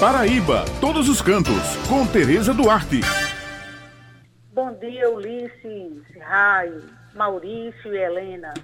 Paraíba, 0.00 0.64
todos 0.80 1.08
os 1.08 1.20
cantos, 1.20 1.76
com 1.88 2.06
Tereza 2.06 2.54
Duarte. 2.54 3.00
Bom 4.52 4.72
dia, 4.74 5.10
Ulisses, 5.10 6.04
Raio, 6.20 6.84
Maurício 7.16 7.92
e 7.92 7.98
Helena. 7.98 8.54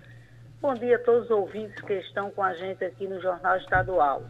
Bom 0.62 0.74
dia 0.74 0.94
a 0.94 0.98
todos 1.00 1.24
os 1.24 1.30
ouvintes 1.32 1.82
que 1.82 1.94
estão 1.94 2.30
com 2.30 2.40
a 2.40 2.54
gente 2.54 2.84
aqui 2.84 3.08
no 3.08 3.20
Jornal 3.20 3.56
Estadual. 3.56 4.22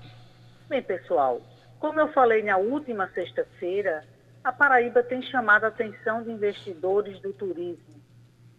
Bem, 0.66 0.82
pessoal, 0.82 1.42
como 1.78 2.00
eu 2.00 2.10
falei 2.14 2.42
na 2.42 2.56
última 2.56 3.06
sexta-feira, 3.08 4.02
a 4.42 4.50
Paraíba 4.50 5.02
tem 5.02 5.20
chamado 5.24 5.64
a 5.64 5.68
atenção 5.68 6.22
de 6.22 6.30
investidores 6.30 7.20
do 7.20 7.34
turismo. 7.34 8.02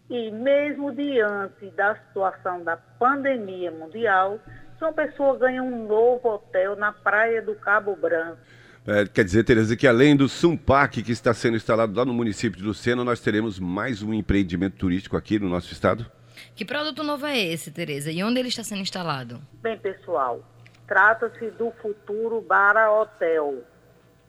E 0.08 0.30
mesmo 0.30 0.92
diante 0.92 1.68
da 1.70 1.96
situação 1.96 2.62
da 2.62 2.76
pandemia 2.76 3.72
mundial, 3.72 4.38
João 4.78 4.92
Pessoa 4.92 5.38
ganha 5.38 5.62
um 5.62 5.86
novo 5.86 6.28
hotel 6.28 6.76
na 6.76 6.92
praia 6.92 7.40
do 7.40 7.54
Cabo 7.54 7.96
Branco. 7.96 8.38
É, 8.86 9.04
quer 9.04 9.24
dizer, 9.24 9.42
Tereza, 9.42 9.76
que 9.76 9.86
além 9.86 10.14
do 10.14 10.28
Sumpac 10.28 11.02
que 11.02 11.10
está 11.10 11.34
sendo 11.34 11.56
instalado 11.56 11.96
lá 11.96 12.04
no 12.04 12.12
município 12.12 12.58
de 12.58 12.64
Lucena, 12.64 13.02
nós 13.02 13.20
teremos 13.20 13.58
mais 13.58 14.00
um 14.00 14.14
empreendimento 14.14 14.76
turístico 14.76 15.16
aqui 15.16 15.38
no 15.38 15.48
nosso 15.48 15.72
estado? 15.72 16.06
Que 16.54 16.64
produto 16.64 17.02
novo 17.02 17.26
é 17.26 17.36
esse, 17.36 17.72
Tereza? 17.72 18.12
E 18.12 18.22
onde 18.22 18.38
ele 18.38 18.48
está 18.48 18.62
sendo 18.62 18.82
instalado? 18.82 19.40
Bem, 19.54 19.76
pessoal, 19.76 20.44
trata-se 20.86 21.50
do 21.52 21.72
futuro 21.82 22.40
Bara 22.40 22.92
Hotel, 22.92 23.64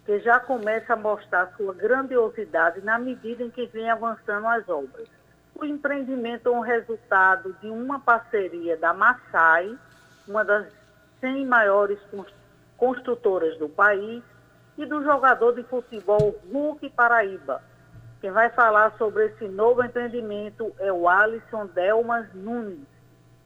que 0.06 0.20
já 0.22 0.40
começa 0.40 0.94
a 0.94 0.98
mostrar 0.98 1.54
sua 1.56 1.74
grandiosidade 1.74 2.82
na 2.82 2.98
medida 2.98 3.44
em 3.44 3.52
que 3.52 3.68
vem 3.68 3.90
avançando 3.90 4.48
as 4.48 4.68
obras. 4.68 5.08
O 5.54 5.66
empreendimento 5.66 6.50
é 6.50 6.52
um 6.52 6.62
resultado 6.62 7.56
de 7.62 7.68
uma 7.68 8.00
parceria 8.00 8.78
da 8.78 8.94
Massai, 8.94 9.78
uma 10.28 10.44
das 10.44 10.68
100 11.22 11.46
maiores 11.46 12.00
construtoras 12.78 13.58
do 13.58 13.68
país, 13.68 14.24
e 14.78 14.86
do 14.86 15.04
jogador 15.04 15.54
de 15.54 15.64
futebol 15.64 16.36
Hulk 16.52 16.90
Paraíba. 16.92 17.62
Quem 18.22 18.32
vai 18.32 18.50
falar 18.50 18.94
sobre 18.98 19.26
esse 19.26 19.48
novo 19.48 19.84
empreendimento 19.84 20.72
é 20.80 20.92
o 20.92 21.10
Alisson 21.10 21.66
Delmas 21.68 22.28
Nunes, 22.34 22.80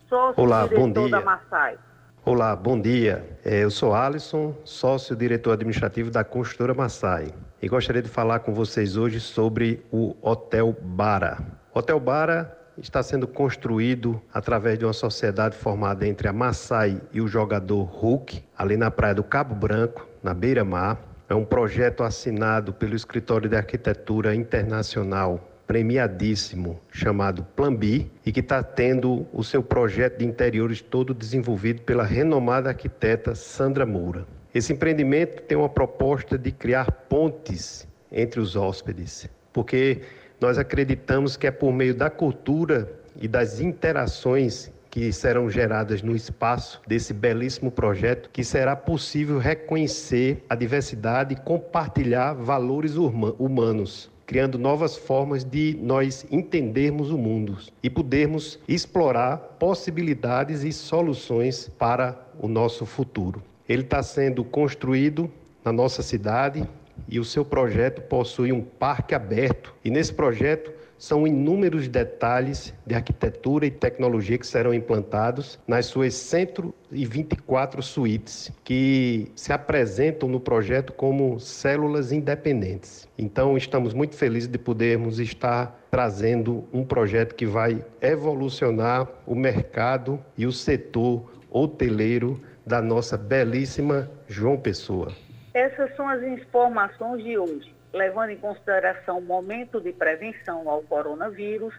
sócio-diretor 0.09 1.09
da 1.09 1.21
Massai. 1.21 1.77
Olá, 2.23 2.55
bom 2.55 2.79
dia. 2.79 3.25
É, 3.43 3.63
eu 3.63 3.71
sou 3.71 3.93
Alisson, 3.93 4.55
sócio-diretor 4.63 5.53
administrativo 5.53 6.11
da 6.11 6.23
construtora 6.23 6.73
Massai. 6.73 7.33
E 7.61 7.67
gostaria 7.67 8.01
de 8.01 8.09
falar 8.09 8.39
com 8.39 8.53
vocês 8.53 8.95
hoje 8.95 9.19
sobre 9.19 9.83
o 9.91 10.15
Hotel 10.21 10.75
Bara. 10.81 11.37
Hotel 11.73 11.99
Bara 11.99 12.57
está 12.77 13.03
sendo 13.03 13.27
construído 13.27 14.21
através 14.33 14.77
de 14.77 14.85
uma 14.85 14.93
sociedade 14.93 15.55
formada 15.55 16.07
entre 16.07 16.27
a 16.27 16.33
Massai 16.33 17.01
e 17.11 17.21
o 17.21 17.27
jogador 17.27 17.83
Hulk, 17.83 18.43
ali 18.57 18.77
na 18.77 18.89
praia 18.89 19.15
do 19.15 19.23
Cabo 19.23 19.55
Branco, 19.55 20.07
na 20.23 20.33
beira-mar. 20.33 20.99
É 21.29 21.35
um 21.35 21.45
projeto 21.45 22.03
assinado 22.03 22.73
pelo 22.73 22.95
Escritório 22.95 23.49
de 23.49 23.55
Arquitetura 23.55 24.35
Internacional 24.35 25.47
premiadíssimo 25.71 26.81
chamado 26.91 27.45
Plan 27.55 27.73
B 27.73 28.07
e 28.25 28.31
que 28.33 28.41
está 28.41 28.61
tendo 28.61 29.25
o 29.31 29.41
seu 29.41 29.63
projeto 29.63 30.17
de 30.17 30.25
interiores 30.25 30.81
todo 30.81 31.13
desenvolvido 31.13 31.83
pela 31.83 32.03
renomada 32.03 32.67
arquiteta 32.67 33.33
Sandra 33.33 33.85
Moura. 33.85 34.27
Esse 34.53 34.73
empreendimento 34.73 35.41
tem 35.43 35.57
uma 35.57 35.69
proposta 35.69 36.37
de 36.37 36.51
criar 36.51 36.91
pontes 36.91 37.87
entre 38.11 38.41
os 38.41 38.57
hóspedes, 38.57 39.29
porque 39.53 40.01
nós 40.41 40.57
acreditamos 40.57 41.37
que 41.37 41.45
é 41.45 41.51
por 41.51 41.71
meio 41.71 41.93
da 41.93 42.09
cultura 42.09 42.91
e 43.21 43.27
das 43.27 43.61
interações 43.61 44.71
que 44.89 45.13
serão 45.13 45.49
geradas 45.49 46.01
no 46.01 46.15
espaço 46.15 46.81
desse 46.85 47.13
belíssimo 47.13 47.71
projeto, 47.71 48.29
que 48.33 48.43
será 48.43 48.75
possível 48.75 49.37
reconhecer 49.37 50.43
a 50.49 50.55
diversidade 50.55 51.33
e 51.33 51.37
compartilhar 51.37 52.33
valores 52.33 52.95
humanos, 52.95 54.09
criando 54.25 54.57
novas 54.57 54.97
formas 54.97 55.45
de 55.45 55.77
nós 55.79 56.25
entendermos 56.29 57.11
o 57.11 57.17
mundo 57.17 57.57
e 57.81 57.89
podermos 57.89 58.59
explorar 58.67 59.37
possibilidades 59.59 60.63
e 60.63 60.73
soluções 60.73 61.69
para 61.69 62.19
o 62.39 62.47
nosso 62.47 62.85
futuro. 62.85 63.41
Ele 63.69 63.83
está 63.83 64.01
sendo 64.03 64.43
construído 64.43 65.31
na 65.63 65.71
nossa 65.71 66.01
cidade 66.01 66.67
e 67.07 67.19
o 67.19 67.25
seu 67.25 67.43
projeto 67.43 68.01
possui 68.01 68.51
um 68.51 68.61
parque 68.61 69.13
aberto. 69.13 69.73
E 69.83 69.89
nesse 69.89 70.13
projeto 70.13 70.71
são 71.01 71.25
inúmeros 71.25 71.87
detalhes 71.87 72.75
de 72.85 72.93
arquitetura 72.93 73.65
e 73.65 73.71
tecnologia 73.71 74.37
que 74.37 74.45
serão 74.45 74.71
implantados 74.71 75.57
nas 75.67 75.87
suas 75.87 76.13
124 76.13 77.81
suítes, 77.81 78.51
que 78.63 79.31
se 79.35 79.51
apresentam 79.51 80.29
no 80.29 80.39
projeto 80.39 80.93
como 80.93 81.39
células 81.39 82.11
independentes. 82.11 83.07
Então, 83.17 83.57
estamos 83.57 83.95
muito 83.95 84.15
felizes 84.15 84.47
de 84.47 84.59
podermos 84.59 85.19
estar 85.19 85.87
trazendo 85.89 86.65
um 86.71 86.85
projeto 86.85 87.33
que 87.33 87.47
vai 87.47 87.83
evolucionar 87.99 89.07
o 89.25 89.33
mercado 89.33 90.23
e 90.37 90.45
o 90.45 90.51
setor 90.51 91.31
hoteleiro 91.49 92.39
da 92.63 92.79
nossa 92.79 93.17
belíssima 93.17 94.09
João 94.27 94.55
Pessoa. 94.55 95.11
Essas 95.53 95.95
são 95.95 96.07
as 96.07 96.21
informações 96.23 97.23
de 97.23 97.37
hoje 97.37 97.81
levando 97.93 98.29
em 98.29 98.37
consideração 98.37 99.17
o 99.17 99.21
momento 99.21 99.81
de 99.81 99.91
prevenção 99.91 100.69
ao 100.69 100.81
coronavírus, 100.83 101.73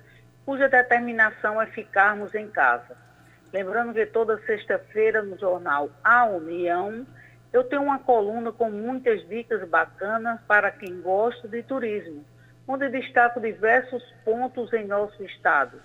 cuja 0.44 0.68
determinação 0.68 1.60
é 1.60 1.66
ficarmos 1.66 2.34
em 2.34 2.48
casa. 2.48 2.96
Lembrando 3.52 3.92
que 3.92 4.06
toda 4.06 4.40
sexta-feira 4.44 5.22
no 5.22 5.38
jornal 5.38 5.90
A 6.02 6.24
União, 6.24 7.06
eu 7.52 7.64
tenho 7.64 7.82
uma 7.82 7.98
coluna 7.98 8.50
com 8.50 8.70
muitas 8.70 9.26
dicas 9.28 9.66
bacanas 9.68 10.40
para 10.46 10.70
quem 10.70 11.00
gosta 11.00 11.46
de 11.48 11.62
turismo, 11.62 12.24
onde 12.66 12.88
destaco 12.88 13.40
diversos 13.40 14.02
pontos 14.24 14.72
em 14.72 14.86
nosso 14.86 15.22
estado. 15.24 15.80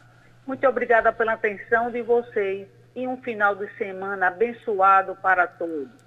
Muito 0.46 0.66
obrigada 0.66 1.12
pela 1.12 1.34
atenção 1.34 1.92
de 1.92 2.02
vocês 2.02 2.68
e 2.96 3.06
um 3.06 3.18
final 3.22 3.54
de 3.56 3.70
semana 3.78 4.28
abençoado 4.28 5.16
para 5.18 5.46
todos. 5.46 6.06